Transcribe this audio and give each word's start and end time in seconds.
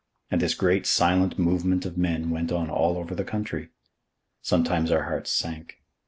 And 0.31 0.41
this 0.41 0.55
great, 0.55 0.87
silent 0.87 1.37
movement 1.37 1.85
of 1.85 1.95
men 1.95 2.31
went 2.31 2.51
on 2.51 2.71
all 2.71 2.97
over 2.97 3.13
the 3.13 3.23
country. 3.23 3.69
Sometimes 4.41 4.89
our 4.89 5.03
hearts 5.03 5.29
sank. 5.31 5.77